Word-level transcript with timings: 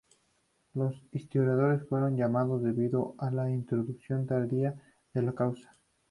Los 0.73 0.95
historiadores 1.11 1.87
fueron 1.87 2.17
llamados 2.17 2.63
debido 2.63 3.13
a 3.19 3.29
la 3.29 3.51
introducción 3.51 4.25
tardía 4.25 4.73
de 5.13 5.21
la 5.21 5.33
causa. 5.33 5.77